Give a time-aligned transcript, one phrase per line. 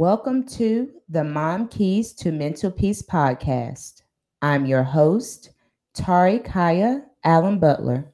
[0.00, 4.00] Welcome to the Mom Keys to Mental Peace podcast.
[4.40, 5.50] I'm your host,
[5.92, 8.10] Tari Kaya Allen Butler.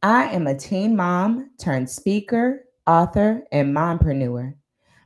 [0.00, 4.54] I am a teen mom turned speaker, author, and mompreneur.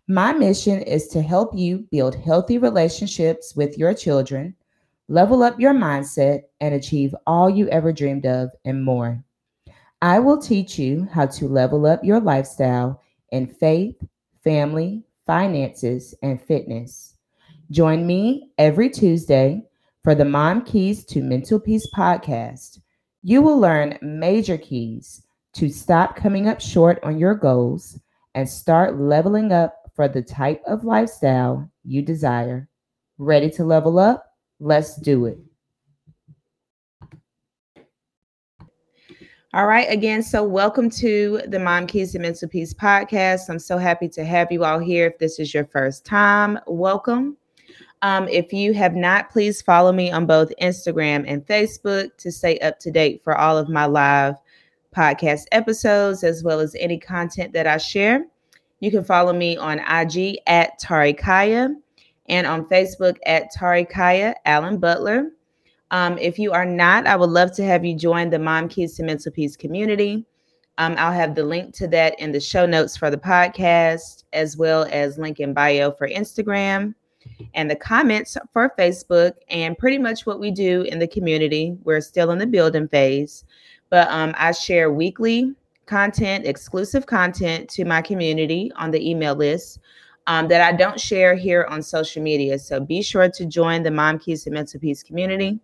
[0.07, 4.55] My mission is to help you build healthy relationships with your children,
[5.09, 9.25] level up your mindset, and achieve all you ever dreamed of and more.
[10.03, 13.01] I will teach you how to level up your lifestyle
[13.31, 13.97] in faith,
[14.45, 17.15] family, finances, and fitness.
[17.71, 19.63] Join me every Tuesday
[20.03, 22.81] for the Mom Keys to Mental Peace podcast.
[23.23, 25.23] You will learn major keys
[25.55, 28.01] to stop coming up short on your goals
[28.35, 32.69] and start leveling up for the type of lifestyle you desire.
[33.19, 34.27] Ready to level up?
[34.59, 35.39] Let's do it.
[39.55, 43.51] All right, again, so welcome to the Mom Keys to Mental Peace podcast.
[43.51, 45.09] I'm so happy to have you all here.
[45.09, 47.37] If this is your first time, welcome.
[48.01, 52.61] Um, if you have not, please follow me on both Instagram and Facebook to stay
[52.61, 54.37] up to date for all of my live
[54.97, 58.25] podcast episodes, as well as any content that I share.
[58.81, 61.75] You can follow me on IG at Tari Kaya
[62.27, 65.31] and on Facebook at Tari Kaya Allen Butler.
[65.93, 68.97] Um, if you are not, I would love to have you join the Mom Keys
[68.97, 70.25] to Mental Peace community.
[70.79, 74.57] Um, I'll have the link to that in the show notes for the podcast, as
[74.57, 76.95] well as link in bio for Instagram
[77.55, 81.77] and the comments for Facebook, and pretty much what we do in the community.
[81.85, 83.45] We're still in the building phase,
[83.91, 85.55] but um, I share weekly
[85.85, 89.79] content, exclusive content to my community on the email list
[90.27, 92.59] um, that I don't share here on social media.
[92.59, 95.61] So be sure to join the Mom Keys to Mental Peace community.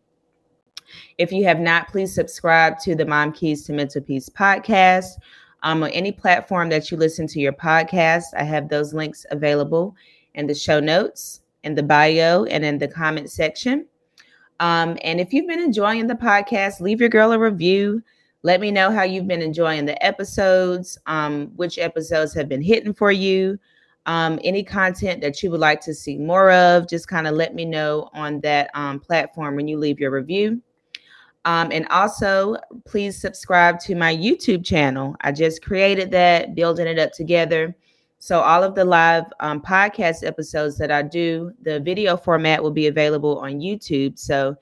[1.19, 5.19] If you have not, please subscribe to the Mom Keys to Mental Peace podcast
[5.62, 8.25] um, on any platform that you listen to your podcast.
[8.37, 9.94] I have those links available
[10.34, 13.87] in the show notes, in the bio, and in the comment section.
[14.60, 18.03] Um, and if you've been enjoying the podcast, leave your girl a review.
[18.43, 22.94] Let me know how you've been enjoying the episodes, um, which episodes have been hitting
[22.94, 23.59] for you.
[24.06, 27.55] Um, any content that you would like to see more of, just kind of let
[27.55, 30.62] me know on that um, platform when you leave your review.
[31.44, 35.16] Um, and also, please subscribe to my YouTube channel.
[35.21, 37.75] I just created that, building it up together.
[38.19, 42.72] So, all of the live um, podcast episodes that I do, the video format will
[42.72, 44.19] be available on YouTube.
[44.19, 44.56] So,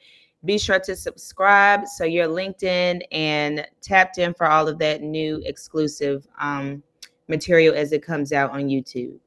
[0.45, 5.03] be sure to subscribe so you're linked in and tapped in for all of that
[5.03, 6.83] new exclusive um,
[7.27, 9.19] material as it comes out on YouTube.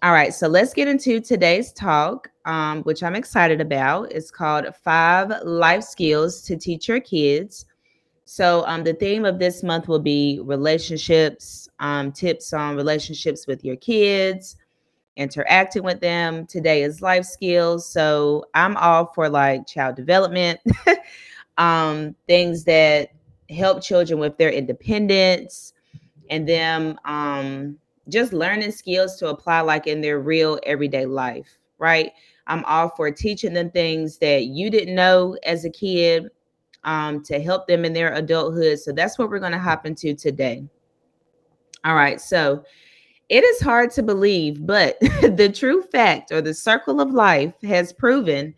[0.00, 4.12] All right, so let's get into today's talk, um, which I'm excited about.
[4.12, 7.64] It's called Five Life Skills to Teach Your Kids.
[8.24, 13.64] So, um, the theme of this month will be relationships, um, tips on relationships with
[13.64, 14.54] your kids,
[15.16, 16.46] interacting with them.
[16.46, 17.84] Today is life skills.
[17.84, 20.60] So, I'm all for like child development,
[21.58, 23.10] um, things that
[23.50, 25.72] help children with their independence
[26.30, 32.12] and them um, just learning skills to apply like in their real everyday life, right?
[32.46, 36.28] I'm all for teaching them things that you didn't know as a kid
[36.84, 38.78] um, to help them in their adulthood.
[38.78, 40.64] So that's what we're going to hop into today.
[41.84, 42.20] All right.
[42.20, 42.64] So
[43.28, 47.92] it is hard to believe, but the true fact or the circle of life has
[47.92, 48.54] proven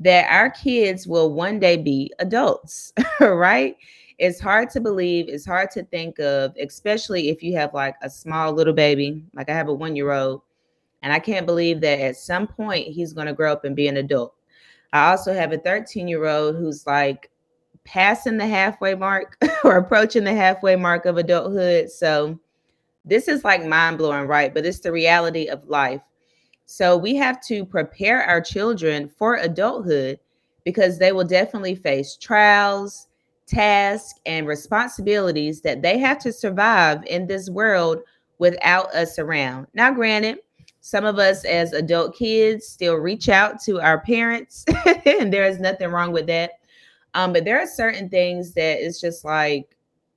[0.00, 3.76] that our kids will one day be adults, right?
[4.18, 5.28] It's hard to believe.
[5.28, 9.24] It's hard to think of, especially if you have like a small little baby.
[9.32, 10.42] Like I have a one year old,
[11.02, 13.88] and I can't believe that at some point he's going to grow up and be
[13.88, 14.34] an adult.
[14.92, 17.30] I also have a 13 year old who's like
[17.84, 21.90] passing the halfway mark or approaching the halfway mark of adulthood.
[21.90, 22.38] So
[23.04, 24.52] this is like mind blowing, right?
[24.52, 26.02] But it's the reality of life.
[26.66, 30.18] So we have to prepare our children for adulthood
[30.64, 33.07] because they will definitely face trials
[33.48, 38.00] tasks, and responsibilities that they have to survive in this world
[38.38, 39.66] without us around.
[39.74, 40.38] Now, granted,
[40.80, 44.64] some of us as adult kids still reach out to our parents,
[45.06, 46.52] and there is nothing wrong with that.
[47.14, 49.76] Um, but there are certain things that it's just like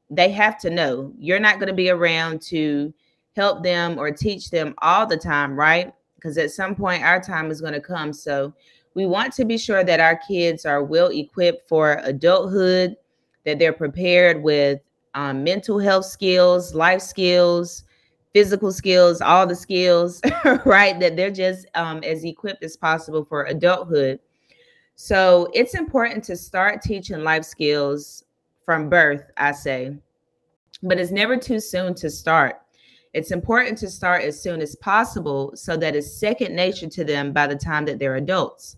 [0.10, 1.14] they have to know.
[1.18, 2.94] You're not going to be around to
[3.36, 5.94] help them or teach them all the time, right?
[6.16, 8.14] Because at some point, our time is going to come.
[8.14, 8.54] So
[8.94, 12.98] we want to be sure that our kids are well equipped for adulthood
[13.46, 14.80] that they're prepared with
[15.14, 17.84] um, mental health skills, life skills,
[18.34, 20.22] physical skills, all the skills,
[20.66, 21.00] right?
[21.00, 24.20] That they're just um, as equipped as possible for adulthood.
[24.96, 28.24] So it's important to start teaching life skills
[28.66, 29.98] from birth, I say,
[30.84, 32.62] but it's never too soon to start.
[33.14, 37.34] It's important to start as soon as possible so that it's second nature to them
[37.34, 38.78] by the time that they're adults.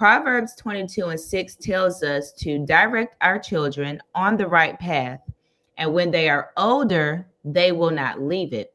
[0.00, 5.20] Proverbs 22 and 6 tells us to direct our children on the right path,
[5.76, 8.72] and when they are older, they will not leave it.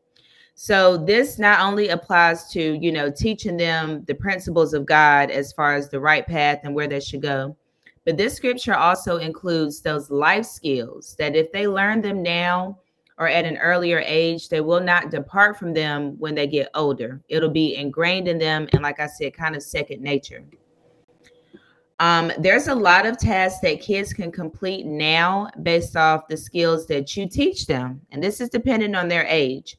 [0.54, 5.52] So this not only applies to, you know, teaching them the principles of God as
[5.52, 7.58] far as the right path and where they should go,
[8.04, 12.78] but this scripture also includes those life skills that if they learn them now
[13.18, 17.20] or at an earlier age, they will not depart from them when they get older.
[17.30, 20.46] It'll be ingrained in them and like I said, kind of second nature.
[22.00, 26.88] Um, there's a lot of tasks that kids can complete now based off the skills
[26.88, 29.78] that you teach them, and this is dependent on their age.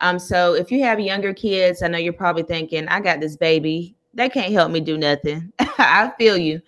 [0.00, 3.36] Um, so if you have younger kids, I know you're probably thinking, I got this
[3.36, 5.52] baby, they can't help me do nothing.
[5.58, 6.60] I feel you.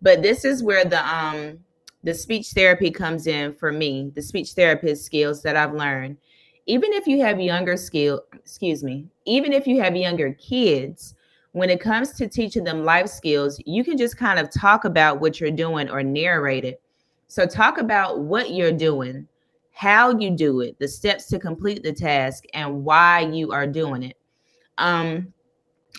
[0.00, 1.58] But this is where the um
[2.02, 6.18] the speech therapy comes in for me, the speech therapist skills that I've learned.
[6.66, 11.14] Even if you have younger skill, excuse me, even if you have younger kids,
[11.54, 15.20] when it comes to teaching them life skills, you can just kind of talk about
[15.20, 16.82] what you're doing or narrate it.
[17.28, 19.28] So, talk about what you're doing,
[19.70, 24.02] how you do it, the steps to complete the task, and why you are doing
[24.02, 24.16] it.
[24.78, 25.32] Um,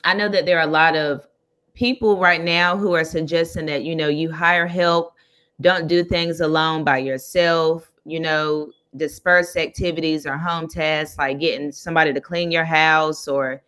[0.04, 1.26] I know that there are a lot of
[1.74, 5.14] people right now who are suggesting that, you know, you hire help,
[5.62, 11.72] don't do things alone by yourself, you know, disperse activities or home tasks like getting
[11.72, 13.62] somebody to clean your house or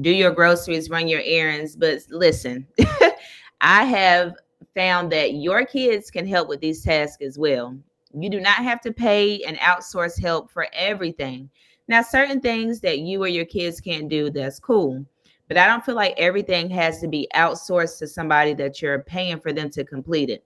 [0.00, 1.76] do your groceries, run your errands.
[1.76, 2.66] But listen,
[3.60, 4.34] I have
[4.74, 7.76] found that your kids can help with these tasks as well.
[8.12, 11.50] You do not have to pay and outsource help for everything.
[11.88, 15.04] Now, certain things that you or your kids can't do, that's cool.
[15.48, 19.40] But I don't feel like everything has to be outsourced to somebody that you're paying
[19.40, 20.42] for them to complete it.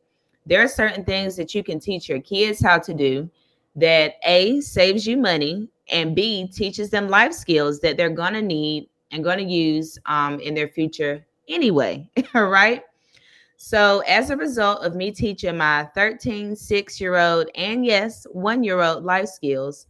[0.47, 3.31] There are certain things that you can teach your kids how to do
[3.77, 8.43] that A saves you money and B teaches them life skills that they're going to
[8.43, 12.09] need and going to use um, in their future anyway.
[12.35, 12.83] All right.
[13.61, 18.63] So, as a result of me teaching my 13, six year old, and yes, one
[18.63, 19.89] year old life skills,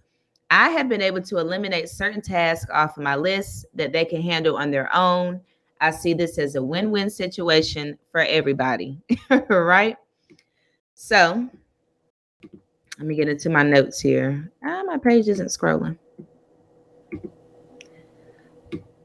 [0.51, 4.23] I have been able to eliminate certain tasks off of my list that they can
[4.23, 5.43] handle on their own.
[5.83, 8.99] I see this as a win win situation for everybody.
[9.51, 9.97] right.
[10.95, 11.49] So,
[12.99, 14.51] let me get into my notes here.
[14.65, 15.99] Ah, my page isn't scrolling.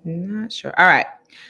[0.04, 0.74] Not sure.
[0.78, 1.06] All right.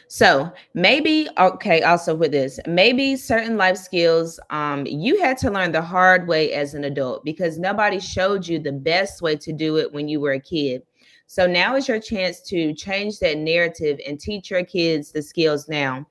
[0.08, 5.72] So maybe okay, also with this, maybe certain life skills um you had to learn
[5.72, 9.78] the hard way as an adult because nobody showed you the best way to do
[9.78, 10.84] it when you were a kid.
[11.28, 15.68] So now is your chance to change that narrative and teach your kids the skills
[15.68, 16.06] now.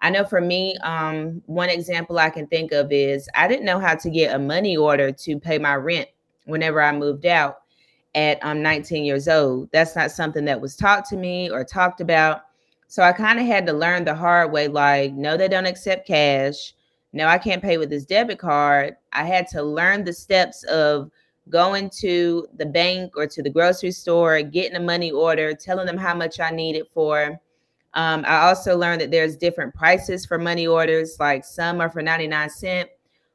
[0.00, 3.78] I know for me, um, one example I can think of is I didn't know
[3.80, 6.08] how to get a money order to pay my rent
[6.46, 7.61] whenever I moved out
[8.14, 9.70] at um, 19 years old.
[9.72, 12.42] That's not something that was taught to me or talked about.
[12.88, 16.06] So I kind of had to learn the hard way like, no, they don't accept
[16.06, 16.74] cash.
[17.14, 18.96] No, I can't pay with this debit card.
[19.12, 21.10] I had to learn the steps of
[21.48, 25.98] going to the bank or to the grocery store, getting a money order, telling them
[25.98, 27.38] how much I need it for.
[27.94, 32.00] Um, I also learned that there's different prices for money orders, like some are for
[32.00, 32.90] 99 cents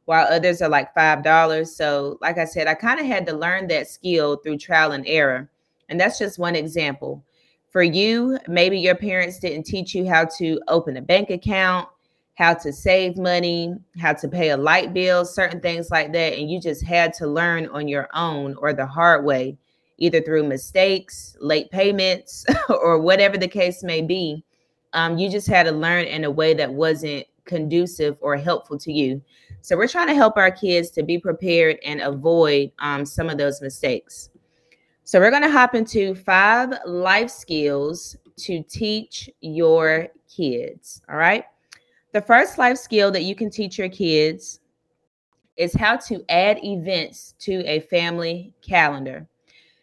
[0.08, 1.68] while others are like $5.
[1.68, 5.06] So, like I said, I kind of had to learn that skill through trial and
[5.06, 5.50] error.
[5.90, 7.26] And that's just one example.
[7.72, 11.90] For you, maybe your parents didn't teach you how to open a bank account,
[12.36, 16.38] how to save money, how to pay a light bill, certain things like that.
[16.38, 19.58] And you just had to learn on your own or the hard way,
[19.98, 24.42] either through mistakes, late payments, or whatever the case may be.
[24.94, 28.94] Um, you just had to learn in a way that wasn't conducive or helpful to
[28.94, 29.22] you.
[29.62, 33.38] So we're trying to help our kids to be prepared and avoid um, some of
[33.38, 34.30] those mistakes.
[35.04, 41.02] So we're going to hop into five life skills to teach your kids.
[41.10, 41.46] All right.
[42.14, 44.60] The first life skill that you can teach your kids
[45.56, 49.28] is how to add events to a family calendar.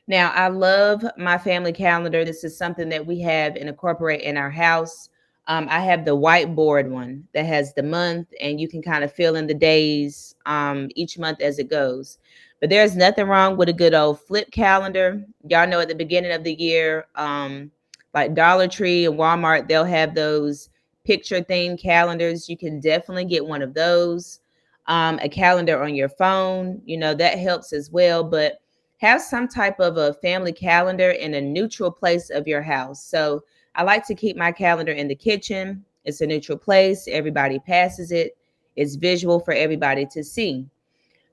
[0.07, 2.25] Now, I love my family calendar.
[2.25, 5.09] This is something that we have and incorporate in our house.
[5.47, 9.13] Um, I have the whiteboard one that has the month, and you can kind of
[9.13, 12.19] fill in the days um, each month as it goes.
[12.61, 15.23] But there's nothing wrong with a good old flip calendar.
[15.47, 17.71] Y'all know at the beginning of the year, um,
[18.15, 20.71] like Dollar Tree and Walmart, they'll have those
[21.05, 22.49] picture themed calendars.
[22.49, 24.41] You can definitely get one of those.
[24.87, 28.23] Um, a calendar on your phone, you know, that helps as well.
[28.23, 28.61] But
[28.99, 33.05] have some type of a family calendar in a neutral place of your house.
[33.05, 33.45] So
[33.75, 35.85] I like to keep my calendar in the kitchen.
[36.05, 37.09] It's a neutral place.
[37.11, 38.37] Everybody passes it.
[38.77, 40.67] It's visual for everybody to see.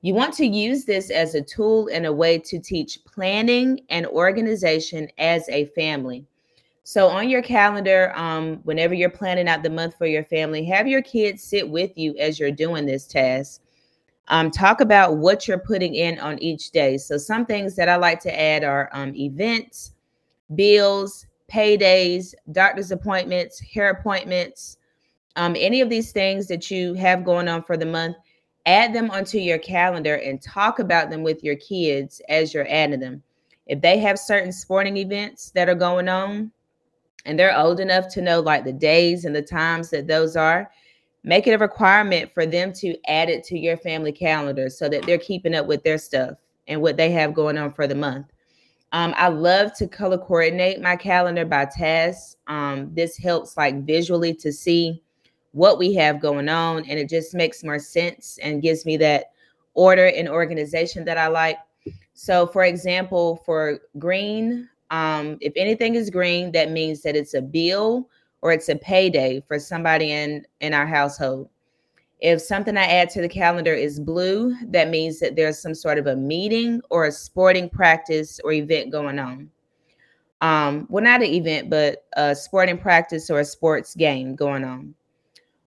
[0.04, 4.08] You want to use this as a tool and a way to teach planning and
[4.08, 6.26] organization as a family.
[6.84, 10.88] So, on your calendar, um, whenever you're planning out the month for your family, have
[10.88, 13.62] your kids sit with you as you're doing this task.
[14.30, 16.98] Um, talk about what you're putting in on each day.
[16.98, 19.94] So, some things that I like to add are um, events,
[20.56, 24.78] bills, paydays, doctor's appointments, hair appointments,
[25.36, 28.16] um, any of these things that you have going on for the month
[28.66, 33.00] add them onto your calendar and talk about them with your kids as you're adding
[33.00, 33.24] them.
[33.68, 36.52] If they have certain sporting events that are going on
[37.26, 40.70] and they're old enough to know like the days and the times that those are,
[41.24, 45.06] make it a requirement for them to add it to your family calendar so that
[45.06, 48.28] they're keeping up with their stuff and what they have going on for the month.
[48.94, 52.36] Um, I love to color coordinate my calendar by tasks.
[52.48, 55.02] Um, this helps like visually to see
[55.54, 59.32] what we have going on and it just makes more sense and gives me that
[59.74, 61.58] order and organization that I like.
[62.14, 67.42] So for example, for green, um, if anything is green, that means that it's a
[67.42, 68.10] bill
[68.42, 71.50] or it's a payday for somebody in in our household.
[72.22, 75.98] If something I add to the calendar is blue, that means that there's some sort
[75.98, 79.50] of a meeting or a sporting practice or event going on.
[80.42, 84.94] Um, well, not an event, but a sporting practice or a sports game going on.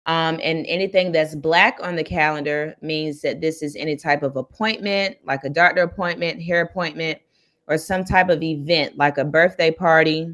[0.06, 4.36] Um, and anything that's black on the calendar means that this is any type of
[4.36, 7.20] appointment, like a doctor appointment, hair appointment,
[7.68, 10.34] or some type of event, like a birthday party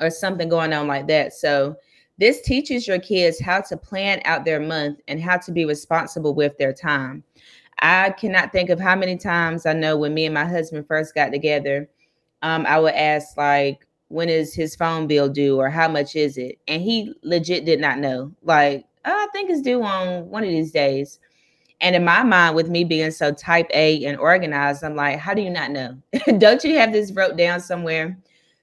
[0.00, 1.32] or something going on like that.
[1.32, 1.76] So,
[2.18, 6.34] this teaches your kids how to plan out their month and how to be responsible
[6.34, 7.22] with their time.
[7.80, 11.14] I cannot think of how many times I know when me and my husband first
[11.14, 11.88] got together,
[12.42, 16.38] um, I would ask, like, when is his phone bill due or how much is
[16.38, 16.58] it?
[16.66, 18.32] And he legit did not know.
[18.42, 21.20] Like, oh, I think it's due on one of these days.
[21.80, 25.34] And in my mind, with me being so type A and organized, I'm like, how
[25.34, 25.96] do you not know?
[26.38, 28.18] Don't you have this wrote down somewhere?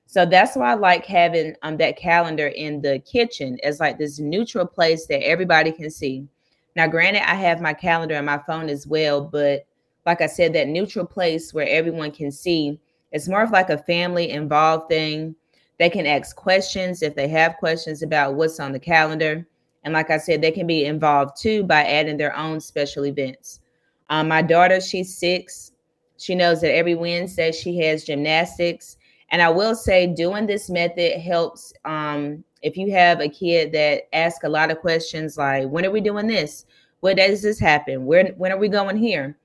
[0.06, 4.20] So that's why I like having um, that calendar in the kitchen as like this
[4.20, 6.28] neutral place that everybody can see.
[6.76, 9.66] Now, granted, I have my calendar on my phone as well, but
[10.06, 12.80] like I said, that neutral place where everyone can see
[13.16, 15.36] it's more of like a family involved thing.
[15.80, 19.48] They can ask questions if they have questions about what's on the calendar.
[19.86, 23.62] And like I said, they can be involved too by adding their own special events.
[24.10, 25.72] Um, my daughter, she's six.
[26.18, 28.98] She knows that every Wednesday she has gymnastics.
[29.36, 34.04] And I will say, doing this method helps um, if you have a kid that
[34.14, 36.66] asks a lot of questions like, when are we doing this?
[37.02, 38.06] What does this happen?
[38.06, 39.38] Where, when are we going here?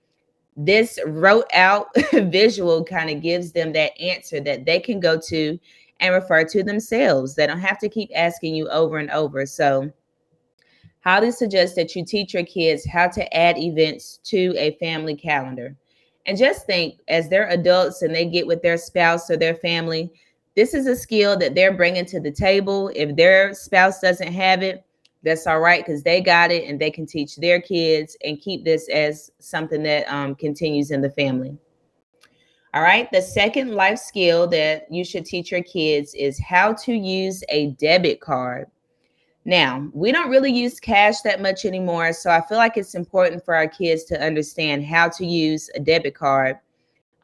[0.56, 5.58] this wrote out visual kind of gives them that answer that they can go to
[5.98, 7.34] and refer to themselves.
[7.34, 9.44] They don't have to keep asking you over and over.
[9.44, 9.90] So,
[11.00, 15.76] highly suggest that you teach your kids how to add events to a family calendar.
[16.30, 20.12] And just think as they're adults and they get with their spouse or their family,
[20.54, 22.88] this is a skill that they're bringing to the table.
[22.94, 24.84] If their spouse doesn't have it,
[25.24, 28.64] that's all right because they got it and they can teach their kids and keep
[28.64, 31.58] this as something that um, continues in the family.
[32.74, 33.10] All right.
[33.10, 37.72] The second life skill that you should teach your kids is how to use a
[37.72, 38.68] debit card.
[39.50, 42.12] Now, we don't really use cash that much anymore.
[42.12, 45.80] So I feel like it's important for our kids to understand how to use a
[45.80, 46.56] debit card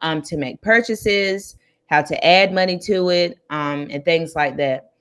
[0.01, 1.55] um, to make purchases,
[1.85, 4.91] how to add money to it, um, and things like that.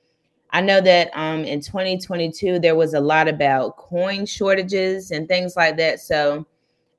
[0.50, 5.56] I know that um, in 2022 there was a lot about coin shortages and things
[5.56, 5.99] like that.
[5.99, 6.47] So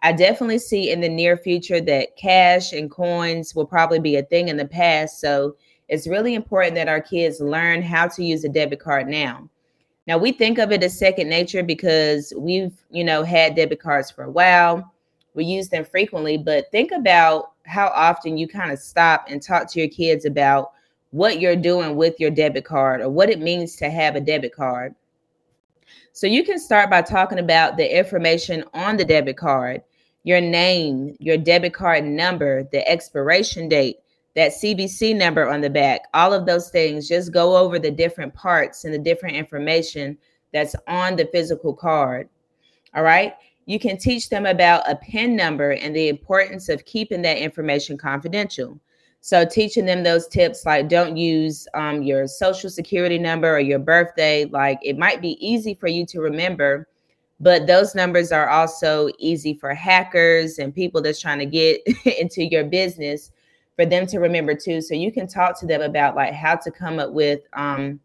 [0.03, 4.23] I definitely see in the near future that cash and coins will probably be a
[4.23, 5.21] thing in the past.
[5.21, 5.55] So
[5.87, 9.49] it's really important that our kids learn how to use a debit card now.
[10.07, 14.09] Now we think of it as second nature because we've, you know, had debit cards
[14.09, 14.93] for a while.
[15.33, 19.69] We use them frequently, but think about how often you kind of stop and talk
[19.71, 20.71] to your kids about
[21.11, 24.55] what you're doing with your debit card or what it means to have a debit
[24.55, 24.95] card.
[26.13, 29.83] So you can start by talking about the information on the debit card,
[30.23, 33.97] your name, your debit card number, the expiration date,
[34.37, 37.09] that CVC number on the back, all of those things.
[37.09, 40.15] Just go over the different parts and the different information
[40.53, 42.29] that's on the physical card.
[42.93, 43.33] All right.
[43.65, 47.97] You can teach them about a PIN number and the importance of keeping that information
[47.97, 48.79] confidential.
[49.21, 53.79] So teaching them those tips like don't use um, your social security number or your
[53.79, 54.45] birthday.
[54.45, 56.87] Like it might be easy for you to remember,
[57.39, 61.81] but those numbers are also easy for hackers and people that's trying to get
[62.19, 63.31] into your business
[63.77, 64.81] for them to remember too.
[64.81, 67.99] So you can talk to them about like how to come up with um,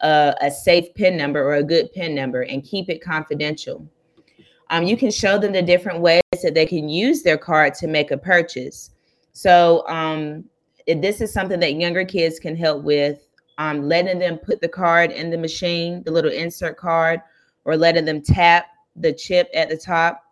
[0.00, 3.88] a, a safe PIN number or a good PIN number and keep it confidential.
[4.70, 7.86] Um, you can show them the different ways that they can use their card to
[7.86, 8.90] make a purchase.
[9.32, 10.44] So um,
[10.86, 15.10] this is something that younger kids can help with, um, letting them put the card
[15.10, 17.22] in the machine, the little insert card,
[17.64, 20.22] or letting them tap the chip at the top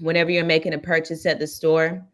[0.00, 2.04] whenever you're making a purchase at the store.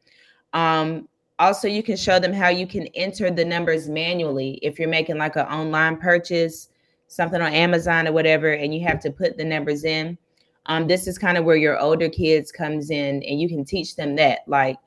[0.53, 4.89] Um, also, you can show them how you can enter the numbers manually if you're
[4.89, 6.69] making like an online purchase,
[7.09, 10.17] something on Amazon or whatever, and you have to put the numbers in.
[10.67, 13.97] Um, this is kind of where your older kids comes in, and you can teach
[13.97, 14.41] them that.
[14.47, 14.79] Like,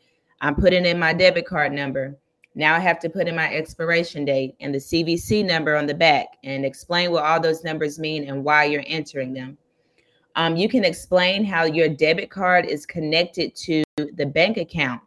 [0.42, 2.16] I'm putting in my debit card number.
[2.56, 5.94] Now I have to put in my expiration date and the CVC number on the
[5.94, 9.58] back and explain what all those numbers mean and why you're entering them.
[10.36, 15.02] Um, you can explain how your debit card is connected to the bank account.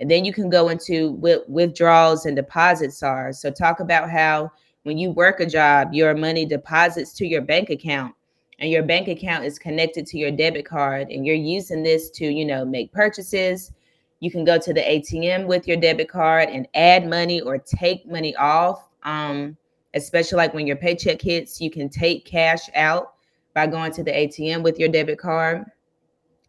[0.00, 3.32] And then you can go into what withdrawals and deposits are.
[3.32, 4.50] So, talk about how
[4.84, 8.14] when you work a job, your money deposits to your bank account
[8.58, 12.26] and your bank account is connected to your debit card and you're using this to,
[12.26, 13.72] you know, make purchases.
[14.20, 18.06] You can go to the ATM with your debit card and add money or take
[18.06, 18.88] money off.
[19.02, 19.56] Um,
[19.94, 23.14] especially like when your paycheck hits, you can take cash out
[23.54, 25.64] by going to the ATM with your debit card.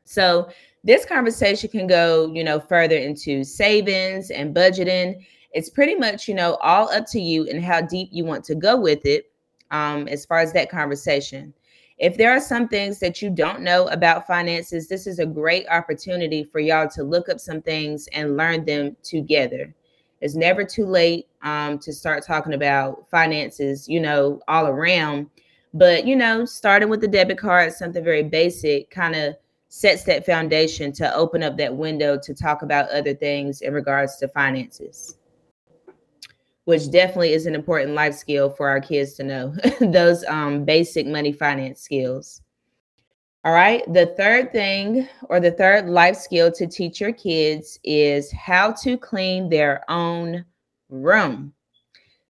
[0.04, 0.50] So
[0.84, 5.24] this conversation can go, you know, further into savings and budgeting.
[5.54, 8.56] It's pretty much, you know, all up to you and how deep you want to
[8.56, 9.32] go with it
[9.70, 11.54] um, as far as that conversation.
[11.98, 15.68] If there are some things that you don't know about finances, this is a great
[15.70, 19.76] opportunity for y'all to look up some things and learn them together.
[20.20, 25.28] It's never too late um, to start talking about finances, you know, all around.
[25.76, 29.36] But, you know, starting with the debit card, something very basic, kind of
[29.72, 34.18] sets that foundation to open up that window to talk about other things in regards
[34.18, 35.18] to finances
[36.66, 39.54] which definitely is an important life skill for our kids to know.
[39.82, 42.42] Those um, basic money finance skills.
[43.44, 48.32] All right the third thing or the third life skill to teach your kids is
[48.32, 50.46] how to clean their own
[50.90, 51.52] room.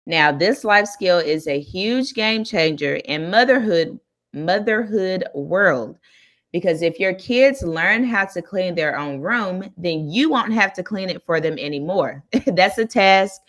[0.04, 3.98] Now this life skill is a huge game changer in motherhood
[4.34, 5.96] motherhood world
[6.52, 10.72] because if your kids learn how to clean their own room, then you won't have
[10.74, 12.24] to clean it for them anymore.
[12.46, 13.40] That's a task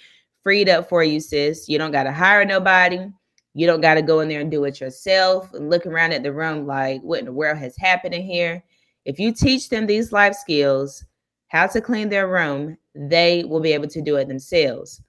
[0.44, 1.70] freed up for you, sis.
[1.70, 3.08] You don't got to hire nobody.
[3.54, 6.24] You don't got to go in there and do it yourself and look around at
[6.24, 8.64] the room like, what in the world has happened in here?
[9.06, 11.04] If you teach them these life skills,
[11.48, 15.02] how to clean their room, they will be able to do it themselves.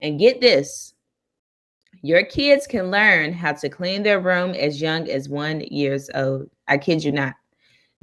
[0.00, 0.94] And get this
[2.02, 6.48] your kids can learn how to clean their room as young as one years old.
[6.68, 7.34] I kid you not.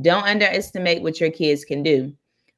[0.01, 2.13] Don't underestimate what your kids can do.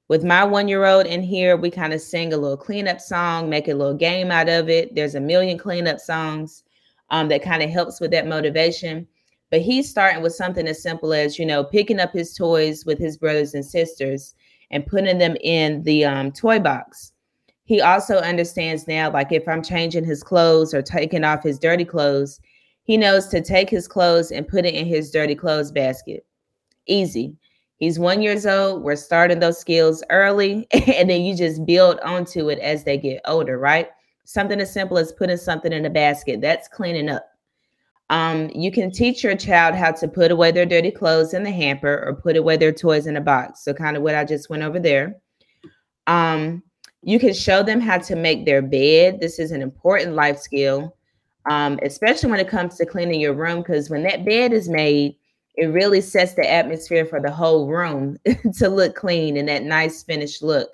[0.08, 3.50] With my one year old in here, we kind of sing a little cleanup song,
[3.50, 4.94] make a little game out of it.
[4.94, 6.64] There's a million cleanup songs
[7.10, 9.08] um, that kind of helps with that motivation.
[9.52, 13.00] But he's starting with something as simple as, you know, picking up his toys with
[13.00, 14.36] his brothers and sisters
[14.72, 17.14] and putting them in the um, toy box.
[17.66, 21.86] He also understands now, like if I'm changing his clothes or taking off his dirty
[21.86, 22.40] clothes,
[22.86, 26.26] he knows to take his clothes and put it in his dirty clothes basket.
[26.86, 27.36] Easy.
[27.78, 28.84] He's one years old.
[28.84, 33.22] We're starting those skills early, and then you just build onto it as they get
[33.26, 33.90] older, right?
[34.24, 36.42] Something as simple as putting something in a basket.
[36.42, 37.26] That's cleaning up.
[38.12, 41.52] Um, you can teach your child how to put away their dirty clothes in the
[41.52, 43.64] hamper or put away their toys in a box.
[43.64, 45.16] So, kind of what I just went over there.
[46.06, 46.62] Um,
[47.02, 49.20] you can show them how to make their bed.
[49.20, 50.96] This is an important life skill
[51.48, 55.16] um, especially when it comes to cleaning your room, because when that bed is made,
[55.56, 58.18] it really sets the atmosphere for the whole room
[58.58, 60.70] to look clean and that nice finished look.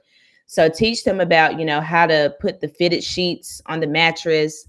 [0.48, 4.68] So teach them about, you know, how to put the fitted sheets on the mattress,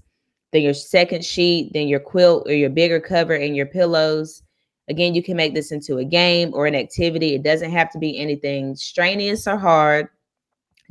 [0.51, 4.43] then your second sheet, then your quilt or your bigger cover and your pillows.
[4.87, 7.33] Again, you can make this into a game or an activity.
[7.33, 10.07] It doesn't have to be anything strenuous or hard.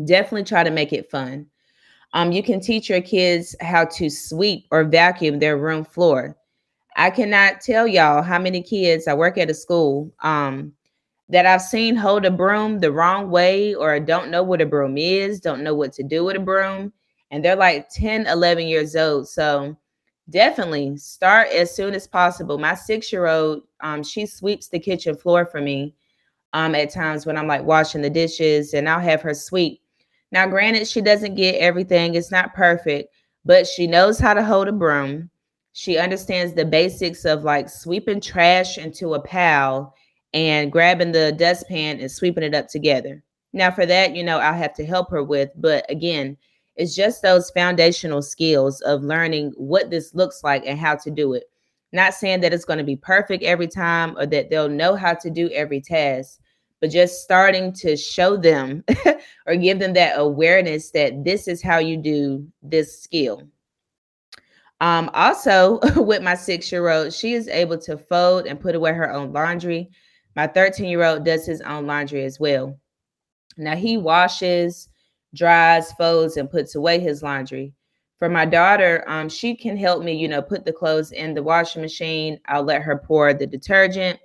[0.05, 1.47] Definitely try to make it fun.
[2.15, 6.37] Um, you can teach your kids how to sweep or vacuum their room floor.
[6.97, 10.73] I cannot tell y'all how many kids I work at a school um,
[11.31, 14.99] that I've seen hold a broom the wrong way or don't know what a broom
[14.99, 16.93] is, don't know what to do with a broom.
[17.31, 19.29] And they're like 10, 11 years old.
[19.29, 19.77] So
[20.29, 22.59] definitely start as soon as possible.
[22.59, 25.95] My six year old, um, she sweeps the kitchen floor for me
[26.53, 29.82] um, at times when I'm like washing the dishes, and I'll have her sweep
[30.33, 33.15] now, granted, she doesn't get everything, it's not perfect,
[33.45, 35.31] but she knows how to hold a broom.
[35.75, 39.95] She understands the basics of like sweeping trash into a pile
[40.33, 43.23] and grabbing the dustpan and sweeping it up together.
[43.53, 46.39] Now, for that, you know, I'll have to help her with, but again,
[46.77, 51.35] it's just those foundational skills of learning what this looks like and how to do
[51.35, 51.45] it.
[51.93, 55.13] Not saying that it's going to be perfect every time or that they'll know how
[55.13, 56.41] to do every task,
[56.83, 58.85] but just starting to show them
[59.47, 63.49] or give them that awareness that this is how you do this skill.
[64.81, 68.93] Um, also, with my six year old, she is able to fold and put away
[68.93, 69.91] her own laundry.
[70.35, 72.77] My 13 year old does his own laundry as well.
[73.57, 74.89] Now he washes,
[75.37, 77.75] dries, folds, and puts away his laundry.
[78.19, 81.45] For my daughter, um, she can help me, you know, put the clothes in the
[81.45, 82.41] washing machine.
[82.47, 84.19] I'll let her pour the detergent.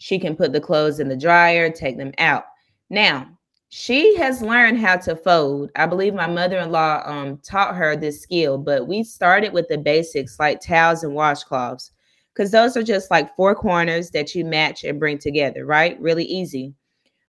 [0.00, 2.44] She can put the clothes in the dryer, take them out.
[2.88, 3.28] Now,
[3.68, 5.70] she has learned how to fold.
[5.76, 10.40] I believe my mother-in-law um, taught her this skill, but we started with the basics
[10.40, 11.90] like towels and washcloths
[12.32, 16.00] because those are just like four corners that you match and bring together, right?
[16.00, 16.72] Really easy.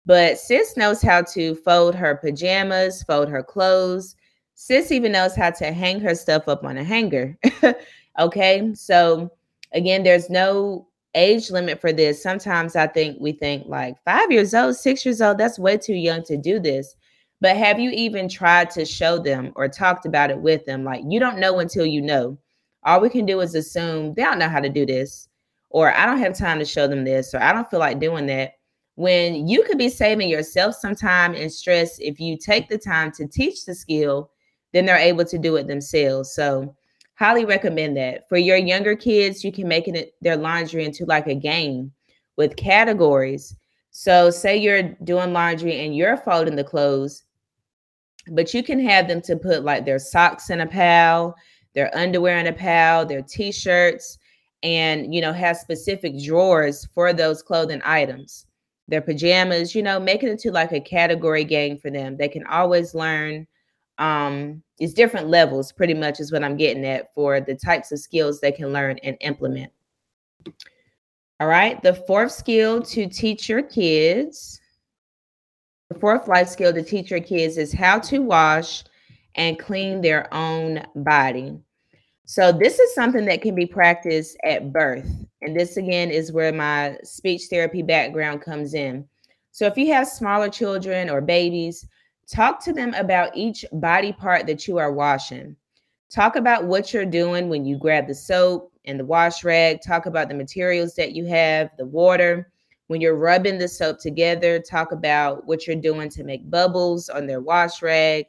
[0.07, 4.15] But sis knows how to fold her pajamas, fold her clothes.
[4.55, 7.37] Sis even knows how to hang her stuff up on a hanger.
[8.21, 9.31] okay, so
[9.73, 12.23] again, there's no age limit for this.
[12.23, 15.95] Sometimes I think we think like five years old, six years old, that's way too
[15.95, 16.95] young to do this.
[17.41, 20.85] But have you even tried to show them or talked about it with them?
[20.85, 22.39] Like, you don't know until you know.
[22.85, 25.29] All we can do is assume they don't know how to do this,
[25.71, 28.27] or I don't have time to show them this, or I don't feel like doing
[28.27, 28.53] that.
[28.97, 33.13] When you could be saving yourself some time and stress if you take the time
[33.13, 34.31] to teach the skill,
[34.73, 36.33] then they're able to do it themselves.
[36.35, 36.75] So,
[37.21, 38.27] highly recommend that.
[38.31, 41.93] For your younger kids, you can make it their laundry into like a game
[42.39, 43.55] with categories.
[43.91, 47.25] So say you're doing laundry and you're folding the clothes,
[48.33, 51.37] but you can have them to put like their socks in a pile,
[51.75, 54.17] their underwear in a pile, their t-shirts,
[54.63, 58.47] and you know, have specific drawers for those clothing items.
[58.89, 62.17] Their pajamas, you know, make it into like a category game for them.
[62.17, 63.47] They can always learn
[64.01, 68.01] um, it's different levels, pretty much, is what I'm getting at for the types of
[68.01, 69.71] skills they can learn and implement.
[71.39, 74.61] All right, the fourth skill to teach your kids,
[75.91, 78.85] the fourth life skill to teach your kids is how to wash
[79.35, 81.59] and clean their own body.
[82.25, 85.11] So, this is something that can be practiced at birth.
[85.43, 89.07] And this again is where my speech therapy background comes in.
[89.51, 91.87] So, if you have smaller children or babies,
[92.31, 95.57] Talk to them about each body part that you are washing.
[96.09, 99.81] Talk about what you're doing when you grab the soap and the wash rag.
[99.81, 102.53] Talk about the materials that you have, the water.
[102.87, 107.27] When you're rubbing the soap together, talk about what you're doing to make bubbles on
[107.27, 108.27] their wash rag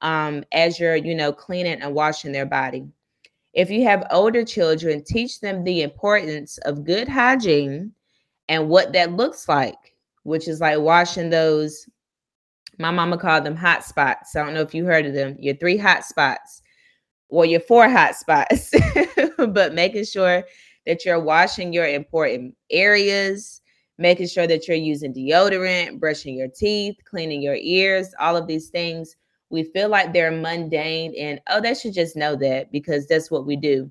[0.00, 2.86] um, as you're, you know, cleaning and washing their body.
[3.52, 7.92] If you have older children, teach them the importance of good hygiene
[8.48, 11.86] and what that looks like, which is like washing those
[12.82, 14.34] my mama called them hot spots.
[14.34, 15.36] I don't know if you heard of them.
[15.38, 16.60] Your three hot spots
[17.28, 18.72] or your four hot spots,
[19.38, 20.44] but making sure
[20.84, 23.62] that you're washing your important areas,
[23.98, 28.68] making sure that you're using deodorant, brushing your teeth, cleaning your ears, all of these
[28.68, 29.16] things.
[29.48, 33.46] We feel like they're mundane and oh, they should just know that because that's what
[33.46, 33.90] we do.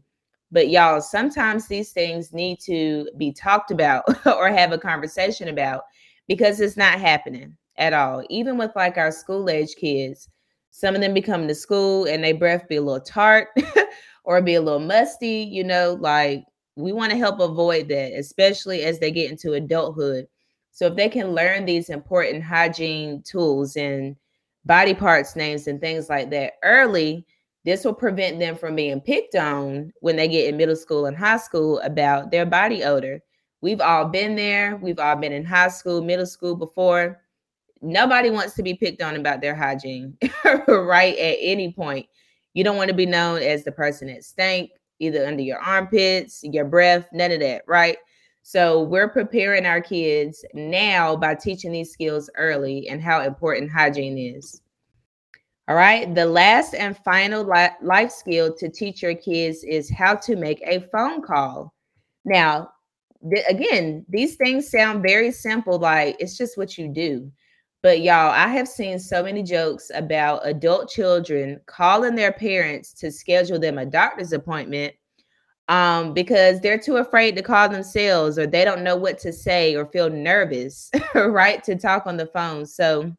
[0.51, 5.84] But y'all, sometimes these things need to be talked about or have a conversation about
[6.27, 8.24] because it's not happening at all.
[8.30, 10.30] Even with like our school age kids,
[10.70, 13.50] some of them become to school and their breath be a little tart
[14.24, 16.46] or be a little musty, you know, like
[16.78, 20.28] we want to help avoid that, especially as they get into adulthood.
[20.72, 24.15] So if they can learn these important hygiene tools and
[24.63, 27.26] body parts names and things like that early,
[27.65, 31.17] this will prevent them from being picked on when they get in middle school and
[31.17, 33.22] high school about their body odor.
[33.60, 34.78] We've all been there.
[34.78, 37.20] We've all been in high school, middle school before
[37.82, 40.17] nobody wants to be picked on about their hygiene,
[40.67, 41.17] right?
[41.17, 42.06] At any point,
[42.54, 46.41] you don't want to be known as the person that stank, either under your armpits,
[46.44, 47.98] your breath, none of that, right?
[48.44, 54.17] So we're preparing our kids now by teaching these skills early and how important hygiene
[54.17, 54.62] is.
[55.67, 56.13] All right.
[56.13, 60.62] The last and final li- life skill to teach your kids is how to make
[60.65, 61.74] a phone call.
[62.26, 62.72] Now,
[63.32, 67.32] th- again, these things sound very simple, like it's just what you do.
[67.84, 73.12] But y'all, I have seen so many jokes about adult children calling their parents to
[73.12, 74.94] schedule them a doctor's appointment
[75.67, 79.76] um, because they're too afraid to call themselves or they don't know what to say
[79.76, 82.65] or feel nervous, right, to talk on the phone.
[82.65, 83.12] So,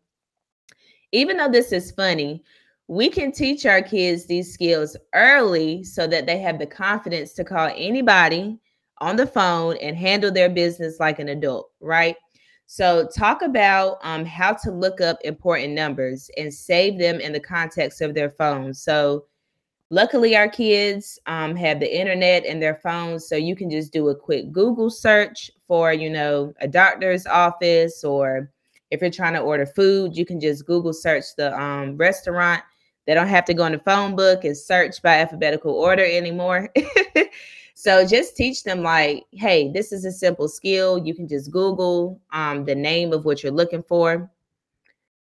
[1.11, 2.45] even though this is funny,
[2.87, 7.45] we can teach our kids these skills early so that they have the confidence to
[7.45, 8.59] call anybody
[8.99, 12.17] on the phone and handle their business like an adult, right?
[12.67, 17.41] So, talk about um, how to look up important numbers and save them in the
[17.41, 18.83] context of their phones.
[18.83, 19.27] So,
[19.91, 24.09] luckily, our kids um, have the internet and their phones, so you can just do
[24.09, 28.51] a quick Google search for, you know, a doctor's office or
[28.91, 32.63] If you're trying to order food, you can just Google search the um, restaurant.
[33.07, 36.71] They don't have to go in the phone book and search by alphabetical order anymore.
[37.75, 40.99] so just teach them like, hey, this is a simple skill.
[40.99, 44.31] You can just Google um, the name of what you're looking for.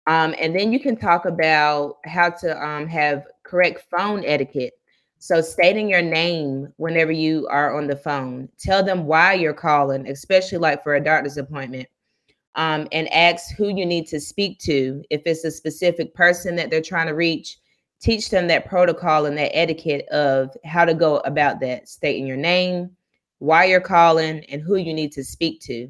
[0.08, 4.74] Um, and then you can talk about how to um, have correct phone etiquette.
[5.20, 10.08] So, stating your name whenever you are on the phone, tell them why you're calling,
[10.08, 11.90] especially like for a doctor's appointment,
[12.56, 15.04] um, and ask who you need to speak to.
[15.10, 17.58] If it's a specific person that they're trying to reach,
[18.00, 22.38] teach them that protocol and that etiquette of how to go about that, stating your
[22.38, 22.92] name,
[23.40, 25.90] why you're calling, and who you need to speak to.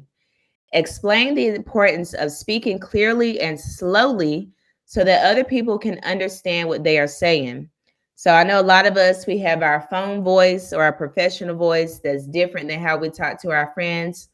[0.72, 4.50] Explain the importance of speaking clearly and slowly
[4.84, 7.68] so that other people can understand what they are saying.
[8.14, 11.54] So I know a lot of us, we have our phone voice or our professional
[11.54, 14.28] voice that's different than how we talk to our friends.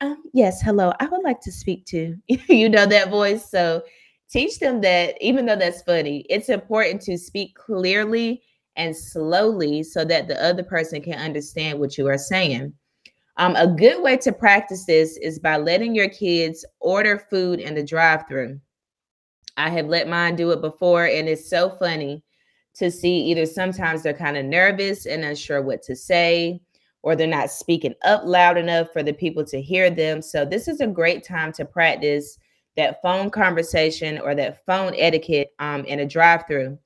[0.00, 3.50] Um, yes, hello, I would like to speak to you know that voice.
[3.50, 3.82] So
[4.30, 8.42] teach them that even though that's funny, it's important to speak clearly
[8.76, 12.72] and slowly so that the other person can understand what you are saying.
[13.36, 17.74] Um, a good way to practice this is by letting your kids order food in
[17.74, 18.60] the drive through.
[19.56, 22.22] I have let mine do it before, and it's so funny
[22.74, 26.60] to see either sometimes they're kind of nervous and unsure what to say,
[27.02, 30.22] or they're not speaking up loud enough for the people to hear them.
[30.22, 32.38] So, this is a great time to practice
[32.76, 36.78] that phone conversation or that phone etiquette um, in a drive through.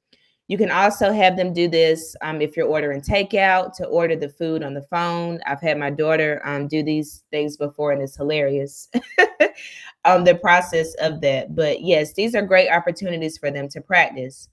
[0.49, 4.31] You can also have them do this um, if you're ordering takeout to order the
[4.31, 5.41] food on the phone.
[5.47, 8.89] I've had my daughter um, do these things before, and it's hilarious.
[10.07, 11.55] um, the process of that.
[11.55, 14.49] But yes, these are great opportunities for them to practice.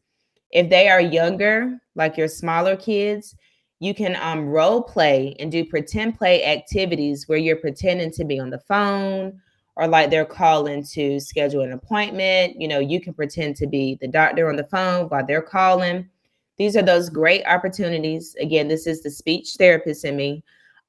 [0.51, 3.33] If they are younger, like your smaller kids,
[3.79, 8.39] you can um, role play and do pretend play activities where you're pretending to be
[8.39, 9.39] on the phone
[9.75, 12.59] or like they're calling to schedule an appointment.
[12.59, 16.09] You know, you can pretend to be the doctor on the phone while they're calling.
[16.57, 18.35] These are those great opportunities.
[18.39, 20.43] Again, this is the speech therapist in me.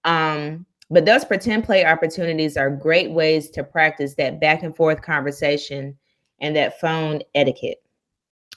[0.05, 5.03] Um, but those pretend play opportunities are great ways to practice that back and forth
[5.03, 5.97] conversation
[6.41, 7.83] and that phone etiquette.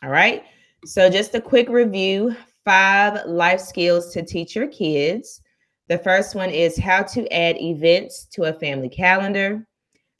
[0.03, 0.43] All right.
[0.85, 5.41] So, just a quick review five life skills to teach your kids.
[5.87, 9.65] The first one is how to add events to a family calendar.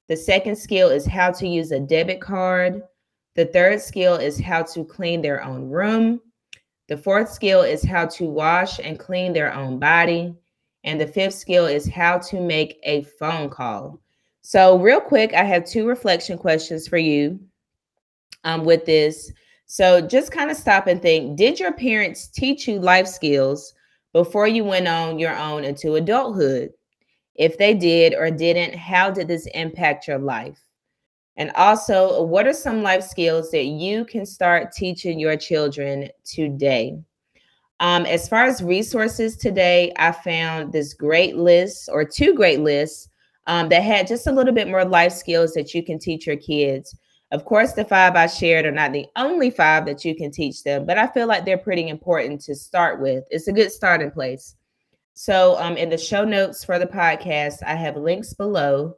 [0.10, 2.82] The second skill is how to use a debit card.
[3.36, 6.20] The third skill is how to clean their own room.
[6.88, 10.36] The fourth skill is how to wash and clean their own body.
[10.84, 14.00] And the fifth skill is how to make a phone call.
[14.42, 17.40] So, real quick, I have two reflection questions for you
[18.44, 19.32] um, with this.
[19.68, 23.76] So, just kind of stop and think Did your parents teach you life skills
[24.14, 26.72] before you went on your own into adulthood?
[27.40, 30.60] If they did or didn't, how did this impact your life?
[31.38, 37.00] And also, what are some life skills that you can start teaching your children today?
[37.80, 43.08] Um, as far as resources today, I found this great list or two great lists
[43.48, 46.36] um, that had just a little bit more life skills that you can teach your
[46.36, 46.94] kids.
[47.32, 50.64] Of course, the five I shared are not the only five that you can teach
[50.64, 53.24] them, but I feel like they're pretty important to start with.
[53.30, 54.58] It's a good starting place.
[55.22, 58.96] So, um, in the show notes for the podcast, I have links below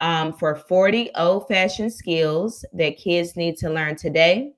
[0.00, 4.52] um, for 40 old fashioned skills that kids need to learn today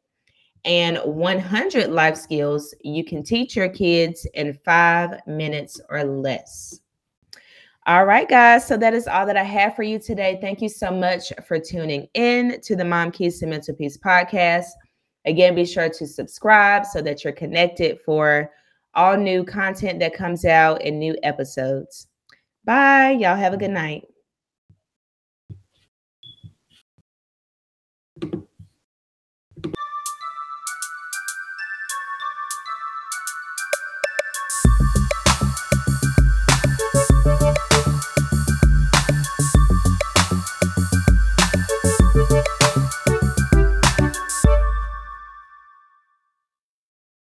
[0.66, 6.81] and 100 life skills you can teach your kids in five minutes or less.
[7.87, 8.66] All right, guys.
[8.66, 10.38] So that is all that I have for you today.
[10.42, 14.66] Thank you so much for tuning in to the Mom Keys to Mental Peace podcast.
[15.24, 18.50] Again, be sure to subscribe so that you're connected for
[18.96, 22.09] all new content that comes out and new episodes.
[22.64, 23.11] Bye.
[23.12, 24.09] Y'all have a good night.